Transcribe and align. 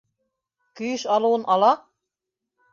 Көйөш 0.79 1.05
алыуын 1.17 1.47
ала... 1.57 1.71